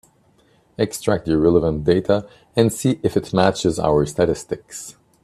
Extract 0.79 1.27
the 1.27 1.37
relevant 1.37 1.83
data 1.83 2.27
and 2.55 2.73
see 2.73 2.99
if 3.03 3.15
it 3.15 3.31
matches 3.35 3.77
our 3.79 4.03
statistics. 4.07 4.97